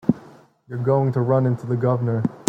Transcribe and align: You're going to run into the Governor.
You're 0.67 0.83
going 0.83 1.11
to 1.11 1.21
run 1.21 1.45
into 1.45 1.67
the 1.67 1.75
Governor. 1.75 2.23